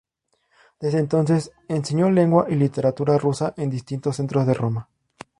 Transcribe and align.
Desde 0.79 0.97
entonces 0.97 1.51
enseñó 1.67 2.09
lengua 2.09 2.47
y 2.49 2.55
literatura 2.55 3.19
rusa 3.19 3.53
en 3.55 3.69
distintos 3.69 4.15
centros 4.15 4.47
de 4.47 4.55
Roma. 4.55 4.89